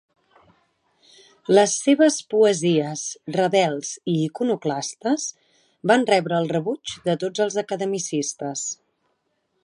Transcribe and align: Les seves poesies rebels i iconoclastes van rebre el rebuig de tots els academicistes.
Les 1.55 1.73
seves 1.81 2.15
poesies 2.33 3.03
rebels 3.35 3.91
i 4.13 4.15
iconoclastes 4.21 5.25
van 5.91 6.05
rebre 6.13 6.39
el 6.45 6.49
rebuig 6.55 6.95
de 7.09 7.15
tots 7.25 7.45
els 7.45 7.59
academicistes. 7.67 8.65